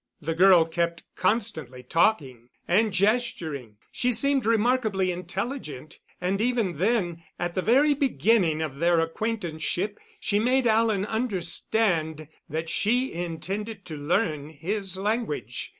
The 0.19 0.33
girl 0.33 0.65
kept 0.65 1.03
constantly 1.15 1.83
talking 1.83 2.49
and 2.67 2.91
gesturing. 2.91 3.77
She 3.91 4.11
seemed 4.13 4.47
remarkably 4.47 5.11
intelligent; 5.11 5.99
and 6.19 6.41
even 6.41 6.77
then, 6.77 7.21
at 7.37 7.53
the 7.53 7.61
very 7.61 7.93
beginning 7.93 8.63
of 8.63 8.79
their 8.79 8.99
acquaintanceship, 8.99 9.99
she 10.19 10.39
made 10.39 10.65
Alan 10.65 11.05
understand 11.05 12.27
that 12.49 12.67
she 12.67 13.13
intended 13.13 13.85
to 13.85 13.95
learn 13.95 14.49
his 14.49 14.97
language. 14.97 15.69